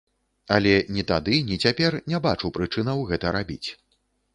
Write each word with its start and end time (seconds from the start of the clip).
Але 0.55 0.71
ні 0.95 1.03
тады, 1.11 1.37
ні 1.51 1.59
цяпер 1.67 2.01
не 2.13 2.25
бачу 2.27 2.55
прычынаў 2.59 3.09
гэта 3.13 3.39
рабіць. 3.41 3.65